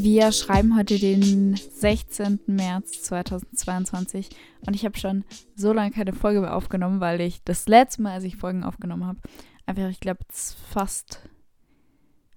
[0.00, 2.40] Wir schreiben heute den 16.
[2.46, 4.28] März 2022
[4.66, 5.24] und ich habe schon
[5.56, 9.06] so lange keine Folge mehr aufgenommen, weil ich das letzte Mal, als ich Folgen aufgenommen
[9.06, 9.18] habe,
[9.66, 11.28] einfach, ich glaube, fast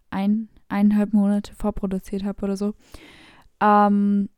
[0.09, 2.73] ein, eineinhalb Monate vorproduziert habe oder so.
[3.59, 4.29] Um, ähm,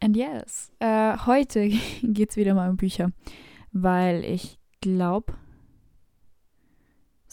[0.00, 1.68] and yes, äh, heute
[2.02, 3.12] geht es wieder mal um Bücher,
[3.72, 5.34] weil ich glaube,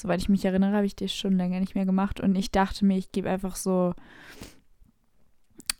[0.03, 2.85] soweit ich mich erinnere, habe ich das schon länger nicht mehr gemacht und ich dachte
[2.85, 3.93] mir, ich gebe einfach so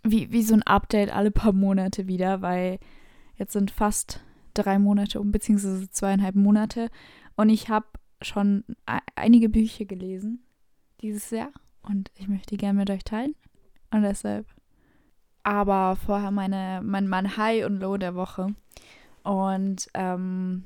[0.02, 2.80] wie, wie so ein Update alle paar Monate wieder, weil
[3.36, 4.22] jetzt sind fast
[4.54, 6.90] drei Monate um, beziehungsweise zweieinhalb Monate.
[7.36, 7.88] Und ich habe
[8.22, 8.64] schon
[9.16, 10.44] einige Bücher gelesen
[11.02, 13.36] dieses Jahr und ich möchte die gerne mit euch teilen.
[13.92, 14.48] Und deshalb.
[15.44, 18.48] Aber vorher meine, mein, mein High und Low der Woche.
[19.24, 20.64] Und ähm,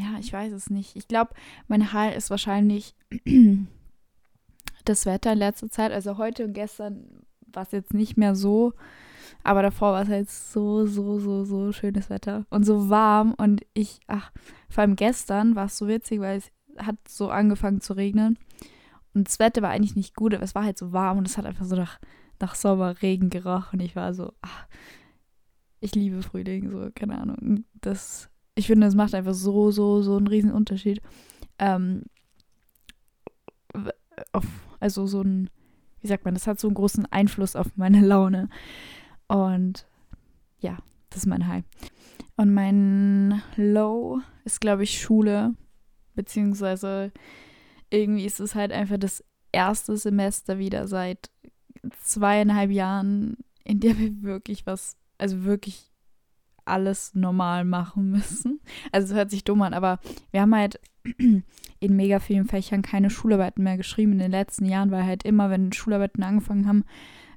[0.00, 0.96] ja, ich weiß es nicht.
[0.96, 1.32] Ich glaube,
[1.68, 2.94] mein High ist wahrscheinlich
[4.84, 5.92] das Wetter in letzter Zeit.
[5.92, 8.72] Also heute und gestern war es jetzt nicht mehr so,
[9.42, 13.34] aber davor war es halt so, so, so, so schönes Wetter und so warm.
[13.34, 14.32] Und ich, ach,
[14.68, 18.38] vor allem gestern war es so witzig, weil es hat so angefangen zu regnen.
[19.14, 21.36] Und das Wetter war eigentlich nicht gut, aber es war halt so warm und es
[21.36, 21.98] hat einfach so nach,
[22.38, 23.80] nach Sommerregen gerochen.
[23.80, 24.66] Und ich war so, ach,
[25.80, 27.64] ich liebe Frühling, so, keine Ahnung.
[27.80, 31.00] Das, ich finde, das macht einfach so, so, so einen riesen Unterschied.
[31.58, 32.04] Ähm,
[34.80, 35.50] also so ein
[36.00, 38.48] wie sagt man, das hat so einen großen Einfluss auf meine Laune.
[39.28, 39.86] Und
[40.60, 40.78] ja,
[41.10, 41.64] das ist mein High.
[42.36, 45.54] Und mein Low ist, glaube ich, Schule.
[46.14, 47.12] Beziehungsweise
[47.90, 51.30] irgendwie ist es halt einfach das erste Semester wieder seit
[52.02, 55.89] zweieinhalb Jahren, in der wir wirklich was, also wirklich
[56.70, 58.60] alles normal machen müssen.
[58.92, 59.98] Also es hört sich dumm an, aber
[60.30, 60.80] wir haben halt
[61.18, 65.50] in mega vielen Fächern keine Schularbeiten mehr geschrieben in den letzten Jahren, weil halt immer,
[65.50, 66.84] wenn Schularbeiten angefangen haben,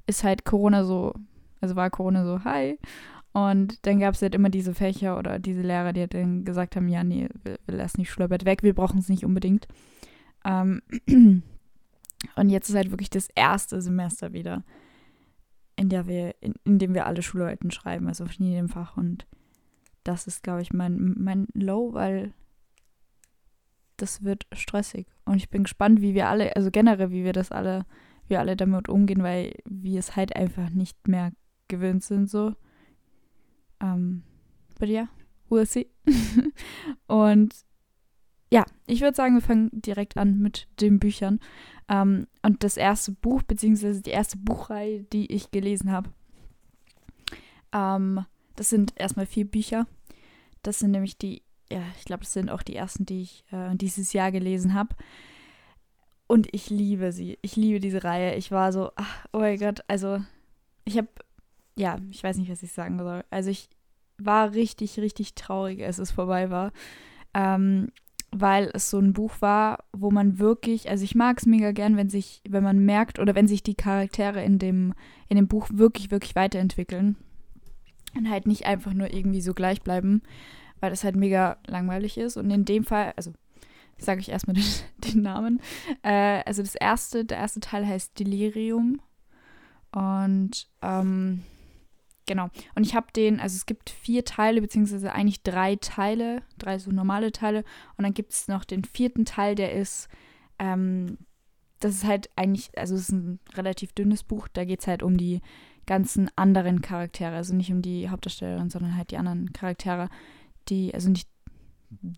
[0.06, 1.14] ist halt Corona so,
[1.62, 2.78] also war Corona so, hi.
[3.32, 6.76] Und dann gab es halt immer diese Fächer oder diese Lehrer, die halt dann gesagt
[6.76, 9.68] haben, ja, nee, wir, wir lassen die Schularbeit weg, wir brauchen es nicht unbedingt.
[10.46, 10.82] Ähm,
[12.36, 14.64] und jetzt ist halt wirklich das erste Semester wieder,
[15.76, 18.98] in der wir, in, in dem wir alle Schularbeiten schreiben, also auf jedem Fach.
[18.98, 19.26] Und
[20.04, 22.34] das ist, glaube ich, mein, mein Low, weil
[23.98, 25.08] das wird stressig.
[25.26, 27.86] Und ich bin gespannt, wie wir alle, also generell, wie wir das alle,
[28.28, 31.32] wir alle damit umgehen, weil wir es halt einfach nicht mehr
[31.68, 32.56] gewöhnt sind, so.
[33.80, 34.24] Ähm,
[34.80, 35.08] but yeah,
[35.50, 35.90] we'll see.
[37.08, 37.54] und
[38.52, 41.40] ja, ich würde sagen, wir fangen direkt an mit den Büchern.
[41.90, 46.10] Ähm, und das erste Buch, beziehungsweise die erste Buchreihe, die ich gelesen habe,
[47.72, 49.88] ähm, das sind erstmal vier Bücher.
[50.62, 51.42] Das sind nämlich die
[51.74, 54.96] ja, ich glaube, das sind auch die ersten, die ich äh, dieses Jahr gelesen habe.
[56.28, 57.40] Und ich liebe sie.
[57.42, 58.36] Ich liebe diese Reihe.
[58.36, 60.22] Ich war so, ach, oh mein Gott, also
[60.86, 61.08] ich habe,
[61.76, 63.24] ja, ich weiß nicht, was ich sagen soll.
[63.32, 63.70] Also ich
[64.20, 66.72] war richtig, richtig traurig, als es vorbei war.
[67.34, 67.90] Ähm,
[68.34, 71.98] weil es so ein Buch war, wo man wirklich, also ich mag es mega gern,
[71.98, 74.94] wenn sich, wenn man merkt oder wenn sich die Charaktere in dem,
[75.30, 77.16] in dem Buch wirklich, wirklich weiterentwickeln
[78.16, 80.22] und halt nicht einfach nur irgendwie so gleich bleiben
[80.84, 82.36] weil das halt mega langweilig ist.
[82.36, 83.32] Und in dem Fall, also
[83.98, 84.66] sage ich erstmal den,
[84.98, 85.62] den Namen.
[86.02, 89.00] Äh, also das erste, der erste Teil heißt Delirium.
[89.94, 91.44] Und ähm,
[92.26, 92.50] genau.
[92.76, 96.92] Und ich habe den, also es gibt vier Teile, beziehungsweise eigentlich drei Teile, drei so
[96.92, 97.64] normale Teile.
[97.98, 100.08] Und dann gibt es noch den vierten Teil, der ist,
[100.60, 101.18] ähm,
[101.80, 105.04] das ist halt eigentlich, also es ist ein relativ dünnes Buch, da geht es halt
[105.04, 105.42] um die
[105.86, 110.10] ganzen anderen Charaktere, also nicht um die Hauptdarstellerin, sondern halt die anderen Charaktere,
[110.70, 111.28] die, also nicht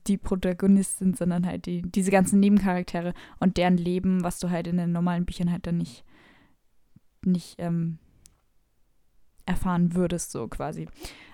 [0.07, 4.77] die Protagonistin, sondern halt die, diese ganzen Nebencharaktere und deren Leben, was du halt in
[4.77, 6.05] den normalen Büchern halt dann nicht,
[7.23, 7.97] nicht ähm,
[9.45, 10.87] erfahren würdest, so quasi.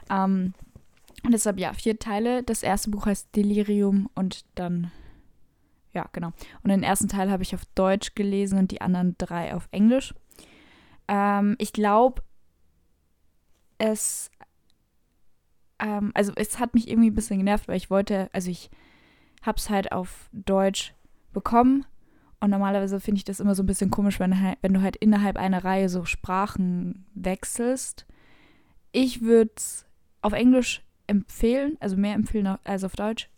[0.09, 0.53] Ähm,
[1.23, 2.43] und deshalb, ja, vier Teile.
[2.43, 4.91] Das erste Buch heißt Delirium und dann,
[5.93, 6.31] ja, genau.
[6.63, 10.13] Und den ersten Teil habe ich auf Deutsch gelesen und die anderen drei auf Englisch.
[11.07, 12.23] Ähm, ich glaube,
[13.77, 14.31] es
[15.81, 18.69] ähm, also es hat mich irgendwie ein bisschen genervt, weil ich wollte, also ich
[19.41, 20.93] habe es halt auf Deutsch
[21.33, 21.85] bekommen
[22.41, 25.37] und normalerweise finde ich das immer so ein bisschen komisch, wenn, wenn du halt innerhalb
[25.37, 28.07] einer Reihe so Sprachen wechselst.
[28.91, 29.85] Ich würde es
[30.23, 33.29] auf Englisch empfehlen, also mehr empfehlen als auf Deutsch.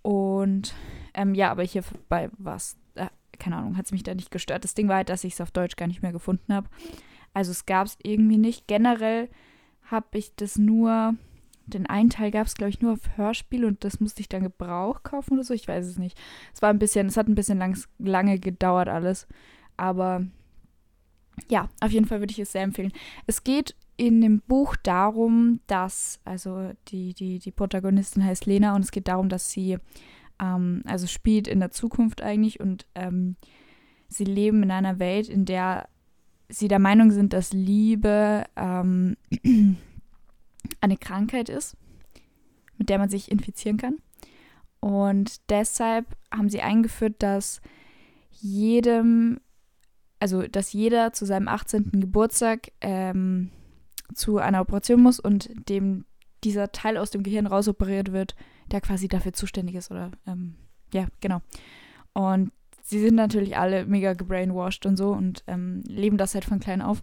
[0.00, 0.74] Und
[1.12, 3.08] ähm, ja, aber hier bei was, äh,
[3.38, 4.64] keine Ahnung, hat es mich da nicht gestört.
[4.64, 6.68] Das Ding war halt, dass ich es auf Deutsch gar nicht mehr gefunden habe.
[7.34, 8.66] Also es gab es irgendwie nicht.
[8.66, 9.28] Generell
[9.90, 11.16] habe ich das nur
[11.68, 14.42] den einen Teil gab es, glaube ich, nur auf Hörspiel und das musste ich dann
[14.42, 15.54] Gebrauch kaufen oder so.
[15.54, 16.18] Ich weiß es nicht.
[16.54, 19.26] Es war ein bisschen, es hat ein bisschen lang, lange gedauert alles.
[19.76, 20.24] Aber
[21.48, 22.92] ja, auf jeden Fall würde ich es sehr empfehlen.
[23.26, 28.82] Es geht in dem Buch darum, dass, also die, die, die Protagonistin heißt Lena und
[28.82, 29.78] es geht darum, dass sie,
[30.40, 33.36] ähm, also spielt in der Zukunft eigentlich und ähm,
[34.08, 35.88] sie leben in einer Welt, in der
[36.48, 39.16] sie der Meinung sind, dass Liebe ähm,
[40.80, 41.76] eine Krankheit ist,
[42.76, 43.96] mit der man sich infizieren kann.
[44.80, 47.60] Und deshalb haben sie eingeführt, dass
[48.30, 49.40] jedem,
[50.20, 51.90] also dass jeder zu seinem 18.
[52.00, 53.50] Geburtstag ähm,
[54.14, 56.04] zu einer Operation muss und dem
[56.44, 58.36] dieser Teil aus dem Gehirn rausoperiert wird,
[58.70, 60.54] der quasi dafür zuständig ist oder ähm,
[60.92, 61.40] ja, genau.
[62.12, 62.52] Und
[62.82, 66.80] sie sind natürlich alle mega gebrainwashed und so und ähm, leben das halt von klein
[66.80, 67.02] auf.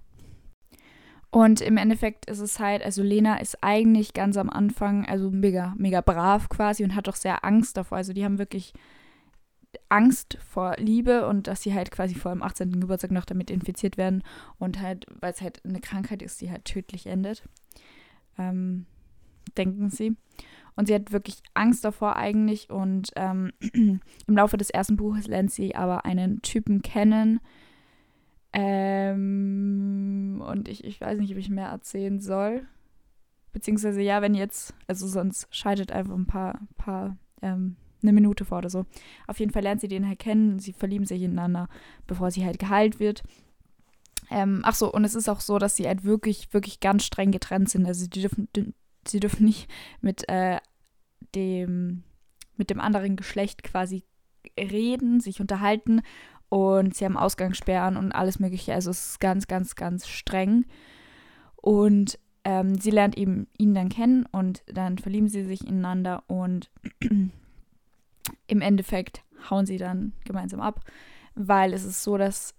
[1.31, 5.74] Und im Endeffekt ist es halt, also Lena ist eigentlich ganz am Anfang, also mega,
[5.77, 7.98] mega brav quasi und hat auch sehr Angst davor.
[7.98, 8.74] Also die haben wirklich
[9.89, 12.80] Angst vor Liebe und dass sie halt quasi vor dem 18.
[12.80, 14.24] Geburtstag noch damit infiziert werden
[14.57, 17.44] und halt, weil es halt eine Krankheit ist, die halt tödlich endet.
[18.38, 18.86] Ähm,
[19.57, 20.16] denken sie.
[20.75, 22.69] Und sie hat wirklich Angst davor eigentlich.
[22.69, 27.39] Und ähm, im Laufe des ersten Buches lernt sie aber einen Typen kennen.
[28.57, 32.65] Ähm, und ich, ich weiß nicht, ob ich mehr erzählen soll.
[33.51, 38.59] Beziehungsweise ja, wenn jetzt, also sonst scheidet einfach ein paar, paar ähm, eine Minute vor
[38.59, 38.85] oder so.
[39.27, 40.59] Auf jeden Fall lernt sie den halt kennen.
[40.59, 41.67] Sie verlieben sich ineinander,
[42.07, 43.23] bevor sie halt geheilt wird.
[44.31, 47.31] Ähm, ach so, und es ist auch so, dass sie halt wirklich, wirklich ganz streng
[47.31, 47.85] getrennt sind.
[47.85, 48.47] Also die dürfen,
[49.05, 49.69] sie dürfen nicht
[49.99, 50.59] mit äh,
[51.35, 52.03] dem,
[52.55, 54.05] mit dem anderen Geschlecht quasi
[54.57, 56.01] reden, sich unterhalten
[56.50, 58.74] und sie haben Ausgangssperren und alles Mögliche.
[58.74, 60.65] Also es ist ganz, ganz, ganz streng.
[61.56, 66.69] Und ähm, sie lernt eben ihn dann kennen und dann verlieben sie sich ineinander und
[68.47, 70.81] im Endeffekt hauen sie dann gemeinsam ab,
[71.33, 72.53] weil es ist so, dass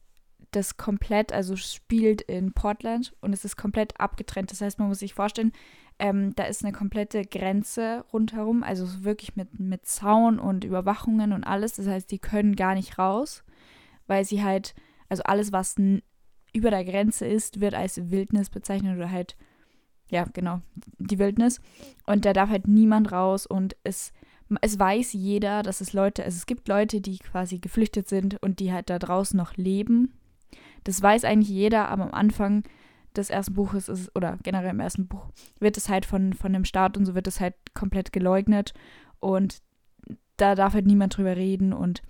[0.51, 4.51] das komplett, also spielt in Portland und es ist komplett abgetrennt.
[4.51, 5.53] Das heißt, man muss sich vorstellen,
[5.99, 11.45] ähm, da ist eine komplette Grenze rundherum, also wirklich mit, mit Zaun und Überwachungen und
[11.45, 11.75] alles.
[11.75, 13.45] Das heißt, die können gar nicht raus,
[14.07, 14.75] weil sie halt,
[15.09, 15.77] also alles, was
[16.53, 19.37] über der Grenze ist, wird als Wildnis bezeichnet oder halt,
[20.09, 20.61] ja, genau,
[20.99, 21.61] die Wildnis.
[22.07, 24.13] Und da darf halt niemand raus und es,
[24.61, 28.61] es weiß jeder, dass es Leute, also es gibt Leute, die quasi geflüchtet sind und
[28.61, 30.15] die halt da draußen noch leben.
[30.85, 32.63] Das weiß eigentlich jeder, aber am Anfang
[33.17, 35.27] des ersten Buches ist, oder generell im ersten Buch,
[35.59, 38.73] wird es halt von, von dem Staat und so wird es halt komplett geleugnet
[39.21, 39.63] und
[40.37, 42.03] da darf halt niemand drüber reden und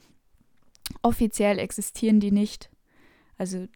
[1.02, 2.70] offiziell existieren die nicht.
[3.38, 3.66] Also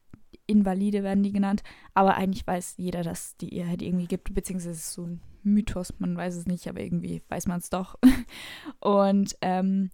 [0.46, 1.62] Invalide werden die genannt,
[1.94, 5.20] aber eigentlich weiß jeder, dass die ihr halt irgendwie gibt, beziehungsweise es ist so ein
[5.42, 7.96] Mythos, man weiß es nicht, aber irgendwie weiß man es doch.
[8.80, 9.90] und ähm,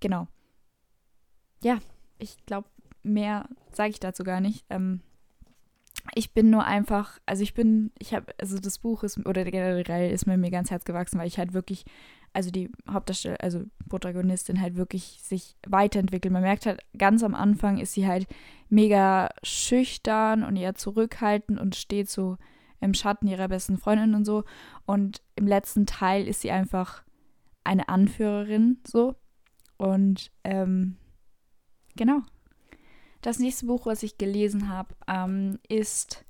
[0.00, 0.28] genau.
[1.62, 1.78] Ja,
[2.18, 2.68] ich glaube,
[3.02, 4.64] mehr sage ich dazu gar nicht.
[4.70, 5.00] Ähm,
[6.14, 10.10] ich bin nur einfach, also ich bin, ich habe, also das Buch ist, oder generell
[10.10, 11.84] ist mir mir ganz Herz gewachsen, weil ich halt wirklich,
[12.36, 16.30] also die Hauptdarstellerin, also Protagonistin halt wirklich sich weiterentwickelt.
[16.30, 18.26] Man merkt halt, ganz am Anfang ist sie halt
[18.68, 22.36] mega schüchtern und eher zurückhaltend und steht so
[22.78, 24.44] im Schatten ihrer besten Freundin und so.
[24.84, 27.04] Und im letzten Teil ist sie einfach
[27.64, 29.14] eine Anführerin so.
[29.78, 30.98] Und ähm,
[31.96, 32.20] genau,
[33.22, 36.26] das nächste Buch, was ich gelesen habe, ähm, ist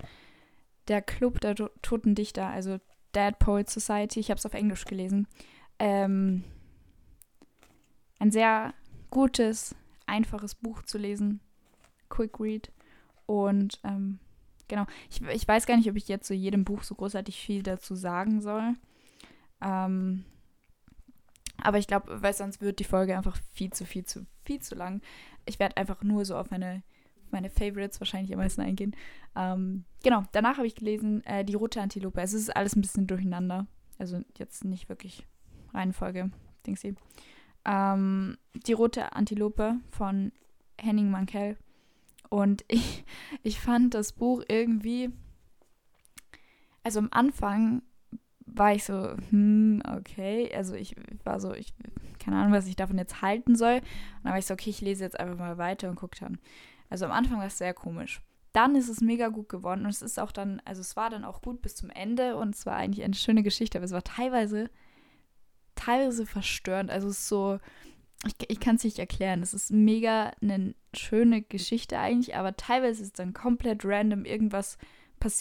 [0.86, 2.78] Der Club der Toten Dichter, also
[3.12, 4.20] Dead Poet Society.
[4.20, 5.26] Ich habe es auf Englisch gelesen.
[5.78, 6.44] Ähm,
[8.18, 8.74] ein sehr
[9.10, 9.74] gutes,
[10.06, 11.40] einfaches Buch zu lesen.
[12.08, 12.72] Quick Read.
[13.26, 14.18] Und ähm,
[14.68, 17.62] genau, ich, ich weiß gar nicht, ob ich jetzt zu jedem Buch so großartig viel
[17.62, 18.74] dazu sagen soll.
[19.60, 20.24] Ähm,
[21.58, 24.74] aber ich glaube, weil sonst wird die Folge einfach viel zu, viel zu, viel zu
[24.74, 25.00] lang
[25.46, 26.82] ich werde einfach nur so auf meine,
[27.30, 28.94] meine Favorites wahrscheinlich am meisten eingehen.
[29.34, 32.20] Ähm, genau, danach habe ich gelesen äh, Die rote Antilope.
[32.20, 33.66] Es ist alles ein bisschen durcheinander.
[33.98, 35.24] Also jetzt nicht wirklich
[35.76, 36.30] Reihenfolge,
[36.66, 36.96] Dingsy.
[37.64, 40.32] Ähm, die rote Antilope von
[40.78, 41.56] Henning Mankell.
[42.28, 43.04] Und ich,
[43.42, 45.10] ich fand das Buch irgendwie,
[46.82, 47.82] also am Anfang
[48.46, 50.50] war ich so, hm, okay.
[50.54, 51.74] Also ich war so, ich
[52.26, 53.76] keine Ahnung, was ich davon jetzt halten soll.
[53.76, 56.38] Und dann war ich so, okay, ich lese jetzt einfach mal weiter und gucke dann.
[56.90, 58.20] Also am Anfang war es sehr komisch.
[58.52, 61.24] Dann ist es mega gut geworden und es ist auch dann, also es war dann
[61.24, 64.02] auch gut bis zum Ende und es war eigentlich eine schöne Geschichte, aber es war
[64.02, 64.70] teilweise,
[65.76, 66.90] teilweise verstörend.
[66.90, 67.60] Also es ist so,
[68.26, 69.42] ich, ich kann es nicht erklären.
[69.42, 74.78] Es ist mega eine schöne Geschichte eigentlich, aber teilweise ist dann komplett random irgendwas,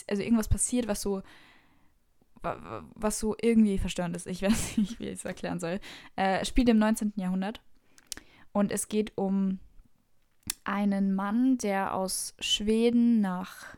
[0.08, 1.22] also irgendwas passiert, was so
[2.94, 4.26] was so irgendwie verstörend ist.
[4.26, 5.80] Ich weiß nicht, wie ich es erklären soll.
[6.16, 7.14] Äh, spielt im 19.
[7.16, 7.60] Jahrhundert.
[8.52, 9.58] Und es geht um
[10.64, 13.76] einen Mann, der aus Schweden nach,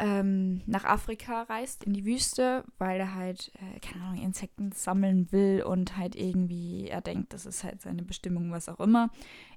[0.00, 5.30] ähm, nach Afrika reist, in die Wüste, weil er halt, äh, keine Ahnung, Insekten sammeln
[5.30, 9.10] will und halt irgendwie, er denkt, das ist halt seine Bestimmung, was auch immer.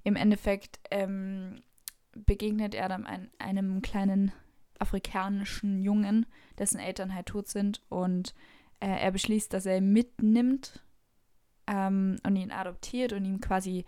[0.04, 1.62] Im Endeffekt ähm,
[2.14, 4.34] begegnet er dann ein, einem kleinen
[4.80, 6.26] afrikanischen Jungen,
[6.58, 8.36] dessen Eltern halt tot sind und
[8.82, 10.84] äh, er beschließt, dass er ihn mitnimmt
[11.68, 13.86] ähm, und ihn adoptiert und ihm quasi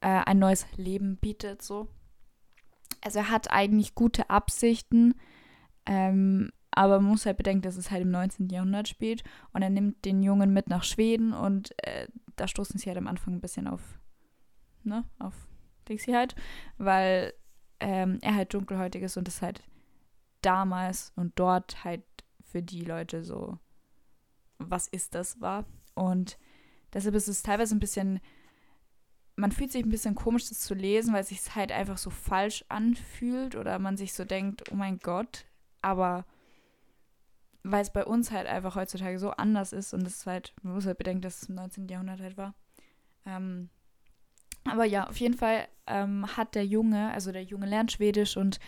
[0.00, 1.88] äh, ein neues Leben bietet, so.
[3.00, 5.14] Also er hat eigentlich gute Absichten,
[5.86, 8.50] ähm, aber man muss halt bedenken, dass es halt im 19.
[8.50, 12.88] Jahrhundert spielt und er nimmt den Jungen mit nach Schweden und äh, da stoßen sie
[12.88, 13.80] halt am Anfang ein bisschen auf,
[14.82, 15.34] ne, auf
[15.88, 16.34] Dixie halt,
[16.76, 17.32] weil
[17.80, 19.62] ähm, er halt dunkelhäutig ist und es halt
[20.42, 22.04] damals und dort halt
[22.42, 23.58] für die Leute so,
[24.58, 25.64] was ist das war.
[25.94, 26.38] Und
[26.92, 28.20] deshalb ist es teilweise ein bisschen,
[29.34, 32.10] man fühlt sich ein bisschen komisch, das zu lesen, weil es sich halt einfach so
[32.10, 35.46] falsch anfühlt oder man sich so denkt, oh mein Gott,
[35.86, 36.24] aber
[37.62, 40.86] weil es bei uns halt einfach heutzutage so anders ist und es halt, man muss
[40.86, 41.88] halt bedenken, dass es im 19.
[41.88, 42.54] Jahrhundert halt war.
[43.24, 43.70] Ähm,
[44.64, 48.58] aber ja, auf jeden Fall ähm, hat der Junge, also der Junge lernt Schwedisch und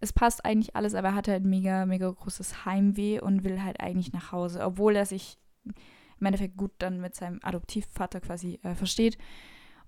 [0.00, 3.80] es passt eigentlich alles, aber er hat halt mega, mega großes Heimweh und will halt
[3.80, 8.74] eigentlich nach Hause, obwohl er sich im Endeffekt gut dann mit seinem Adoptivvater quasi äh,
[8.74, 9.18] versteht.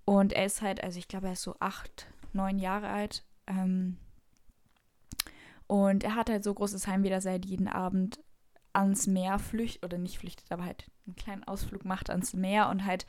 [0.05, 3.25] Und er ist halt, also ich glaube, er ist so acht, neun Jahre alt.
[3.47, 3.99] Ähm,
[5.73, 8.23] und er hat halt so großes Heimweh, dass er halt jeden Abend
[8.75, 12.85] ans Meer flüchtet, oder nicht flüchtet, aber halt einen kleinen Ausflug macht ans Meer und
[12.85, 13.07] halt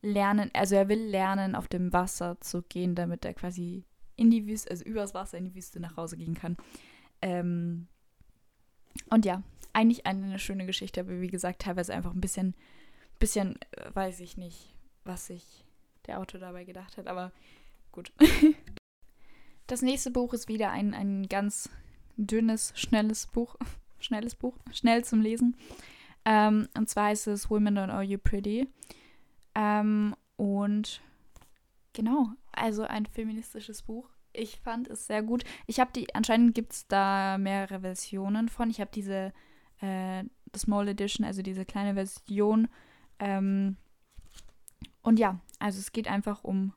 [0.00, 3.84] lernen, also er will lernen, auf dem Wasser zu gehen, damit er quasi
[4.16, 6.56] in die Wüste, also übers Wasser in die Wüste nach Hause gehen kann.
[7.20, 7.86] Ähm,
[9.10, 9.42] und ja,
[9.74, 12.54] eigentlich eine schöne Geschichte, aber wie gesagt, teilweise einfach ein bisschen,
[13.18, 15.66] bisschen, äh, weiß ich nicht, was sich
[16.06, 17.30] der Autor dabei gedacht hat, aber
[17.92, 18.10] gut.
[19.66, 21.70] Das nächste Buch ist wieder ein, ein ganz
[22.26, 23.56] dünnes, schnelles Buch.
[24.02, 25.54] Schnelles Buch, schnell zum Lesen.
[26.24, 28.66] Ähm, und zwar heißt es Women Don't Are You Pretty.
[29.54, 31.02] Ähm, und
[31.92, 34.08] genau, also ein feministisches Buch.
[34.32, 35.44] Ich fand es sehr gut.
[35.66, 38.70] Ich habe die, anscheinend gibt es da mehrere Versionen von.
[38.70, 39.34] Ich habe diese
[39.82, 40.24] äh,
[40.56, 42.68] Small Edition, also diese kleine Version.
[43.18, 43.76] Ähm,
[45.02, 46.72] und ja, also es geht einfach um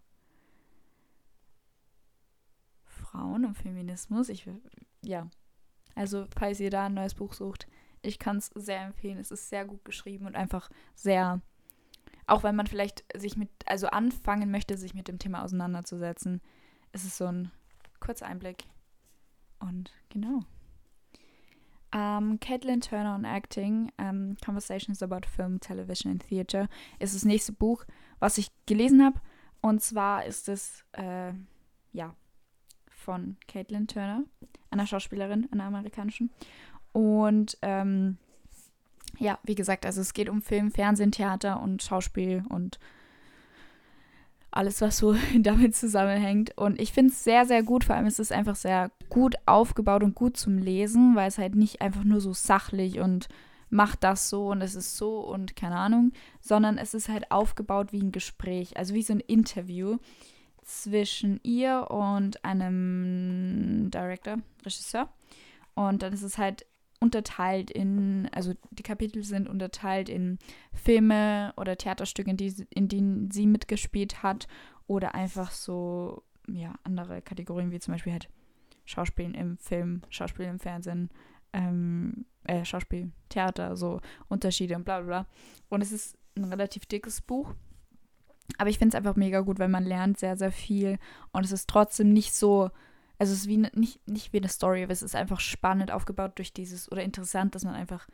[2.86, 4.30] Frauen und Feminismus.
[4.30, 4.48] Ich
[5.04, 5.30] ja,
[5.96, 7.68] also falls ihr da ein neues Buch sucht,
[8.02, 9.18] ich kann es sehr empfehlen.
[9.18, 11.42] Es ist sehr gut geschrieben und einfach sehr
[12.28, 16.42] auch wenn man vielleicht sich mit, also anfangen möchte, sich mit dem Thema auseinanderzusetzen,
[16.94, 17.52] ist es so ein
[18.00, 18.66] kurzer Einblick.
[19.60, 20.44] Und genau.
[21.94, 26.68] Um, ähm, Caitlin Turner on Acting, um, ähm, Conversations about Film, Television and Theater,
[27.00, 27.86] ist das nächste Buch,
[28.20, 29.22] was ich gelesen habe.
[29.62, 31.34] Und zwar ist es, äh,
[31.92, 32.16] ja,
[33.04, 34.24] von Caitlin Turner,
[34.72, 36.30] einer Schauspielerin, einer amerikanischen.
[36.92, 38.18] Und ähm,
[39.20, 42.80] ja, wie gesagt, also es geht um Film, Fernsehen, Theater und Schauspiel und
[44.52, 46.58] alles, was so damit zusammenhängt.
[46.58, 47.84] Und ich finde es sehr, sehr gut.
[47.84, 51.56] Vor allem ist es einfach sehr gut aufgebaut und gut zum Lesen, weil es halt
[51.56, 53.28] nicht einfach nur so sachlich und
[53.70, 57.92] macht das so und es ist so und keine Ahnung, sondern es ist halt aufgebaut
[57.92, 59.98] wie ein Gespräch, also wie so ein Interview
[60.64, 65.10] zwischen ihr und einem Director, Regisseur.
[65.76, 66.66] Und dann ist es halt
[67.00, 70.40] unterteilt in, also die Kapitel sind unterteilt in
[70.74, 74.48] Filme oder Theaterstücke, in, die, in denen sie mitgespielt hat
[74.88, 78.30] oder einfach so, ja, andere Kategorien wie zum Beispiel halt
[78.86, 81.10] Schauspielen im Film, Schauspiel im Fernsehen,
[81.52, 85.28] ähm, äh, Schauspiel, Theater, so Unterschiede und bla bla bla.
[85.70, 87.54] Und es ist ein relativ dickes Buch.
[88.58, 91.00] Aber ich finde es einfach mega gut, weil man lernt sehr, sehr viel
[91.32, 92.70] und es ist trotzdem nicht so
[93.20, 95.92] also es ist wie ne, nicht, nicht wie eine Story, aber es ist einfach spannend
[95.92, 98.08] aufgebaut durch dieses oder interessant, dass man einfach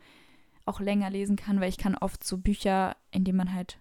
[0.66, 3.80] auch länger lesen kann, weil ich kann oft so Bücher, in denen man halt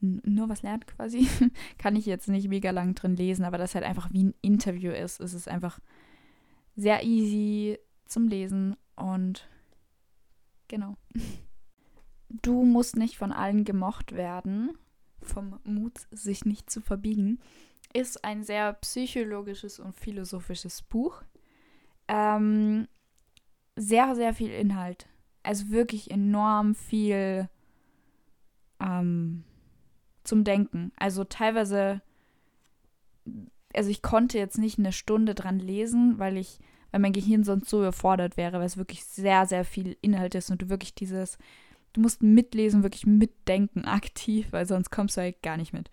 [0.00, 1.26] nur was lernt quasi,
[1.78, 4.92] kann ich jetzt nicht mega lang drin lesen, aber das halt einfach wie ein Interview
[4.92, 5.18] ist.
[5.20, 5.80] Es ist einfach
[6.76, 9.48] sehr easy zum Lesen und
[10.68, 10.96] genau.
[12.42, 14.76] Du musst nicht von allen gemocht werden,
[15.24, 17.38] vom Mut, sich nicht zu verbiegen
[17.94, 21.22] ist ein sehr psychologisches und philosophisches Buch.
[22.08, 22.88] Ähm,
[23.76, 25.06] sehr, sehr viel Inhalt.
[25.42, 27.48] Also wirklich enorm viel
[28.80, 29.44] ähm,
[30.24, 30.92] zum Denken.
[30.96, 32.02] Also teilweise,
[33.72, 36.58] also ich konnte jetzt nicht eine Stunde dran lesen, weil ich,
[36.90, 40.50] weil mein Gehirn sonst so überfordert wäre, weil es wirklich sehr, sehr viel Inhalt ist
[40.50, 41.38] und du wirklich dieses,
[41.94, 45.90] du musst mitlesen, wirklich mitdenken aktiv, weil sonst kommst du halt gar nicht mit.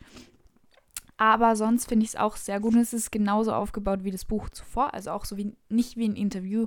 [1.18, 4.26] Aber sonst finde ich es auch sehr gut und es ist genauso aufgebaut wie das
[4.26, 6.66] Buch zuvor, also auch so wie, nicht wie ein Interview,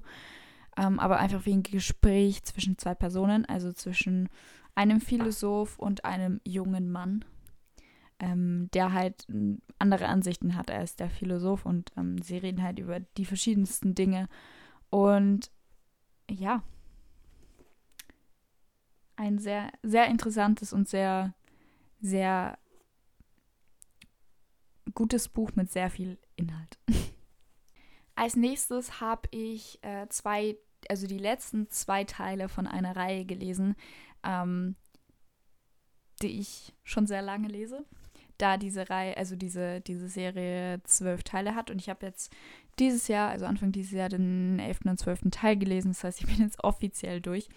[0.77, 4.29] ähm, aber einfach wie ein Gespräch zwischen zwei Personen, also zwischen
[4.77, 7.25] einem Philosoph und einem jungen Mann,
[8.21, 9.27] ähm, der halt
[9.79, 14.29] andere Ansichten hat als der Philosoph und ähm, sie reden halt über die verschiedensten Dinge.
[14.91, 15.51] Und
[16.31, 16.63] ja,
[19.17, 21.35] ein sehr, sehr interessantes und sehr,
[22.01, 22.59] sehr
[24.95, 26.79] gutes Buch mit sehr viel Inhalt.
[28.17, 30.57] Als nächstes habe ich äh, zwei,
[30.89, 33.75] also die letzten zwei Teile von einer Reihe gelesen,
[34.23, 34.77] ähm,
[36.23, 37.85] die ich schon sehr lange lese.
[38.39, 41.71] Da diese Reihe, also diese, diese Serie zwölf Teile hat.
[41.71, 42.33] Und ich habe jetzt
[42.79, 45.89] dieses Jahr, also Anfang dieses Jahr, den elften und zwölften Teil gelesen.
[45.89, 47.49] Das heißt, ich bin jetzt offiziell durch.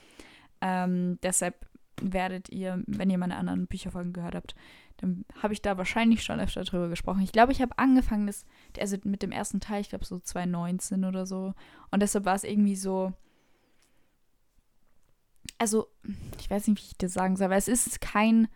[0.62, 1.68] Ähm, deshalb
[2.02, 4.56] werdet ihr, wenn ihr meine anderen Bücherfolgen gehört habt,
[4.98, 7.22] dann habe ich da wahrscheinlich schon öfter drüber gesprochen.
[7.22, 8.46] Ich glaube, ich habe angefangen, das,
[8.80, 11.54] also mit dem ersten Teil, ich glaube so 2019 oder so.
[11.92, 13.14] Und deshalb war es irgendwie so.
[15.60, 15.88] Also,
[16.40, 18.48] ich weiß nicht, wie ich das sagen soll, aber es ist kein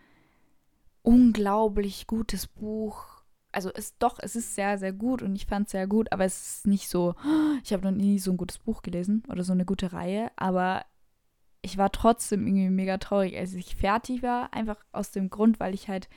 [1.04, 3.24] unglaublich gutes Buch.
[3.52, 6.24] Also es doch, es ist sehr, sehr gut und ich fand es sehr gut, aber
[6.26, 7.16] es ist nicht so,
[7.64, 10.86] ich habe noch nie so ein gutes Buch gelesen oder so eine gute Reihe, aber
[11.62, 15.74] ich war trotzdem irgendwie mega traurig, als ich fertig war, einfach aus dem Grund, weil
[15.74, 16.10] ich halt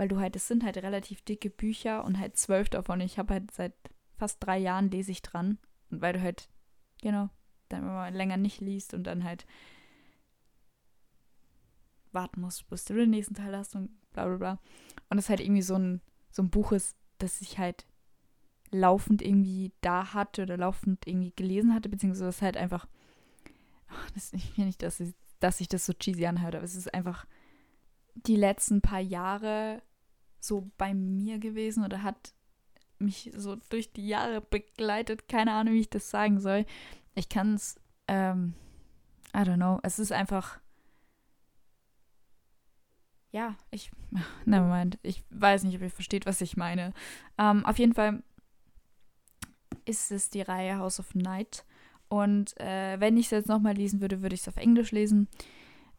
[0.00, 3.02] weil du halt, es sind halt relativ dicke Bücher und halt zwölf davon.
[3.02, 3.74] Ich habe halt seit
[4.16, 5.58] fast drei Jahren lese ich dran.
[5.90, 6.48] Und weil du halt,
[7.02, 7.28] genau,
[7.68, 9.44] dann immer länger nicht liest und dann halt
[12.12, 14.58] warten musst, bis du den nächsten Teil hast und bla bla bla.
[15.10, 16.00] Und es halt irgendwie so ein,
[16.30, 17.84] so ein Buch ist, das ich halt
[18.70, 22.99] laufend irgendwie da hatte oder laufend irgendwie gelesen hatte, beziehungsweise das halt einfach, ach,
[24.14, 26.92] das, ich will nicht, dass, ich, dass sich das so cheesy anhört, aber es ist
[26.92, 27.26] einfach
[28.14, 29.82] die letzten paar Jahre
[30.40, 32.34] so bei mir gewesen oder hat
[32.98, 35.28] mich so durch die Jahre begleitet.
[35.28, 36.66] Keine Ahnung, wie ich das sagen soll.
[37.14, 38.54] Ich kann es, ähm,
[39.34, 39.80] I don't know.
[39.82, 40.60] Es ist einfach,
[43.30, 43.90] ja, ich,
[44.44, 44.98] nevermind.
[45.02, 46.92] Ich weiß nicht, ob ihr versteht, was ich meine.
[47.38, 48.22] Ähm, auf jeden Fall
[49.84, 51.64] ist es die Reihe House of Night.
[52.10, 55.28] Und äh, wenn ich es jetzt nochmal lesen würde, würde ich es auf Englisch lesen.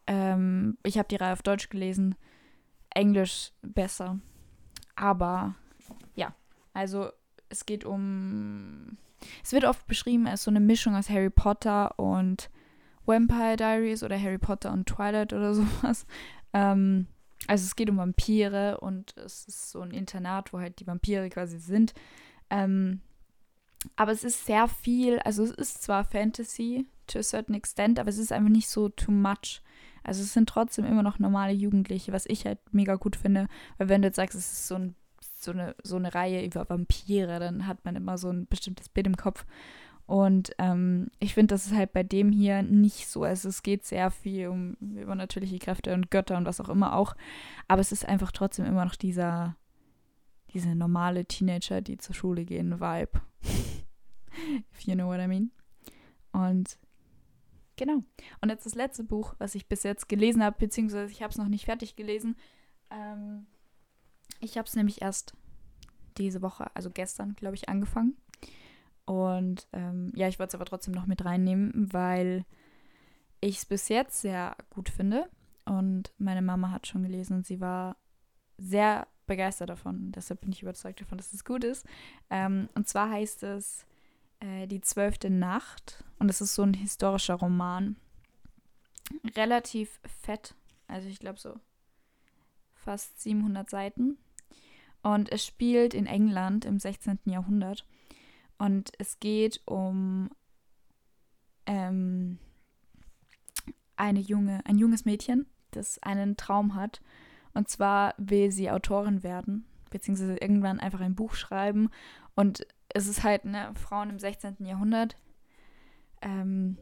[0.07, 2.15] Ähm, ich habe die Reihe auf Deutsch gelesen.
[2.89, 4.19] Englisch besser.
[4.95, 5.55] Aber
[6.13, 6.35] ja,
[6.73, 7.09] also
[7.49, 8.97] es geht um.
[9.41, 12.49] Es wird oft beschrieben als so eine Mischung aus Harry Potter und
[13.05, 16.05] Vampire Diaries oder Harry Potter und Twilight oder sowas.
[16.51, 17.07] Ähm,
[17.47, 21.29] also es geht um Vampire und es ist so ein Internat, wo halt die Vampire
[21.29, 21.93] quasi sind.
[22.49, 22.99] Ähm,
[23.95, 28.09] aber es ist sehr viel, also es ist zwar Fantasy to a certain extent, aber
[28.09, 29.61] es ist einfach nicht so too much.
[30.03, 33.47] Also es sind trotzdem immer noch normale Jugendliche, was ich halt mega gut finde.
[33.77, 36.67] Weil wenn du jetzt sagst, es ist so, ein, so, eine, so eine Reihe über
[36.69, 39.45] Vampire, dann hat man immer so ein bestimmtes Bild im Kopf.
[40.07, 43.23] Und ähm, ich finde, das ist halt bei dem hier nicht so.
[43.23, 47.15] Also es geht sehr viel um übernatürliche Kräfte und Götter und was auch immer auch.
[47.67, 49.55] Aber es ist einfach trotzdem immer noch dieser,
[50.53, 53.21] diese normale Teenager, die zur Schule gehen, Vibe.
[54.73, 55.51] If you know what I mean.
[56.31, 56.77] Und
[57.81, 58.03] Genau.
[58.41, 61.39] Und jetzt das letzte Buch, was ich bis jetzt gelesen habe, beziehungsweise ich habe es
[61.39, 62.35] noch nicht fertig gelesen.
[62.91, 63.47] Ähm,
[64.39, 65.33] ich habe es nämlich erst
[66.19, 68.17] diese Woche, also gestern, glaube ich, angefangen.
[69.05, 72.45] Und ähm, ja, ich wollte es aber trotzdem noch mit reinnehmen, weil
[73.39, 75.27] ich es bis jetzt sehr gut finde.
[75.65, 77.97] Und meine Mama hat schon gelesen und sie war
[78.59, 80.11] sehr begeistert davon.
[80.11, 81.85] Deshalb bin ich überzeugt davon, dass es gut ist.
[82.29, 83.85] Ähm, und zwar heißt es
[84.41, 86.03] äh, Die zwölfte Nacht.
[86.19, 87.95] Und es ist so ein historischer Roman.
[89.37, 90.53] Relativ fett.
[90.87, 91.57] Also ich glaube so
[92.73, 94.17] fast 700 Seiten.
[95.01, 97.19] Und es spielt in England im 16.
[97.23, 97.87] Jahrhundert.
[98.57, 100.29] Und es geht um
[101.67, 102.37] ähm,
[103.95, 107.01] eine junge, ein junges Mädchen, das einen Traum hat.
[107.53, 111.89] Und zwar will sie Autorin werden, beziehungsweise irgendwann einfach ein Buch schreiben.
[112.35, 114.57] Und es ist halt ne, Frauen im 16.
[114.65, 115.15] Jahrhundert.
[116.21, 116.77] Ähm,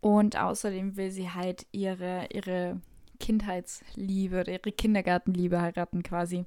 [0.00, 2.80] und außerdem will sie halt ihre, ihre
[3.18, 6.44] Kindheitsliebe oder ihre Kindergartenliebe heiraten quasi.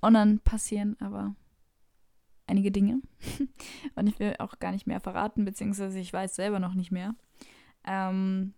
[0.00, 1.34] Und dann passieren aber
[2.46, 3.00] einige Dinge.
[3.94, 7.14] und ich will auch gar nicht mehr verraten, beziehungsweise ich weiß selber noch nicht mehr.
[7.86, 8.54] Ähm,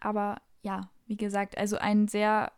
[0.00, 2.52] aber ja, wie gesagt, also ein sehr,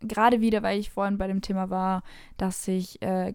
[0.00, 2.02] gerade wieder, weil ich vorhin bei dem Thema war,
[2.36, 3.34] dass sich äh,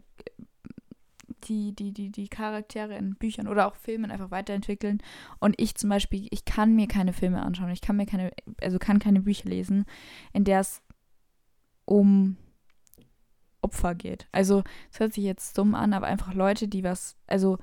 [1.44, 5.02] die, die, die, die Charaktere in Büchern oder auch Filmen einfach weiterentwickeln.
[5.40, 8.80] Und ich zum Beispiel, ich kann mir keine Filme anschauen, ich kann mir keine, also
[8.80, 9.86] kann keine Bücher lesen,
[10.34, 10.82] in der es
[11.86, 12.38] um
[13.62, 14.28] Opfer geht.
[14.32, 17.58] Also es hört sich jetzt dumm an, aber einfach Leute, die was, also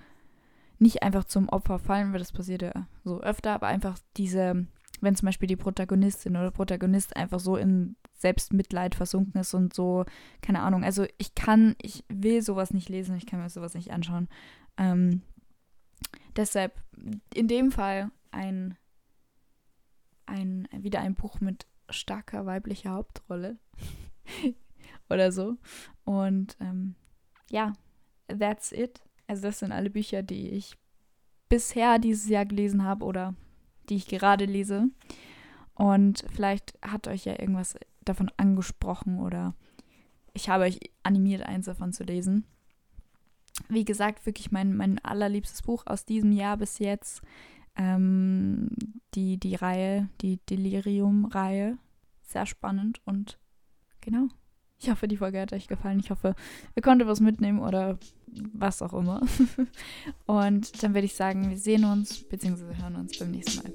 [0.78, 4.66] nicht einfach zum Opfer fallen, weil das passiert ja so öfter, aber einfach diese,
[5.00, 10.04] wenn zum Beispiel die Protagonistin oder Protagonist einfach so in Selbstmitleid versunken ist und so,
[10.40, 10.84] keine Ahnung.
[10.84, 14.28] Also ich kann, ich will sowas nicht lesen, ich kann mir sowas nicht anschauen.
[14.78, 15.22] Ähm,
[16.36, 16.80] deshalb
[17.34, 18.78] in dem Fall ein,
[20.26, 23.58] ein, wieder ein Buch mit starker weiblicher Hauptrolle
[25.10, 25.56] oder so.
[26.04, 26.94] Und ähm,
[27.50, 27.74] ja,
[28.28, 29.02] that's it.
[29.26, 30.76] Also das sind alle Bücher, die ich
[31.48, 33.34] bisher dieses Jahr gelesen habe oder
[33.88, 34.88] die ich gerade lese.
[35.74, 39.54] Und vielleicht hat euch ja irgendwas davon angesprochen oder
[40.34, 42.44] ich habe euch animiert, eins davon zu lesen.
[43.68, 47.22] Wie gesagt, wirklich mein, mein allerliebstes Buch aus diesem Jahr bis jetzt.
[47.76, 48.68] Ähm,
[49.14, 51.78] die, die Reihe, die Delirium-Reihe.
[52.22, 53.38] Sehr spannend und
[54.00, 54.28] genau.
[54.82, 56.00] Ich hoffe, die Folge hat euch gefallen.
[56.00, 56.34] Ich hoffe,
[56.74, 57.98] ihr konntet was mitnehmen oder
[58.52, 59.20] was auch immer.
[60.26, 62.74] Und dann würde ich sagen, wir sehen uns bzw.
[62.80, 63.72] hören uns beim nächsten Mal.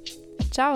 [0.52, 0.76] Ciao!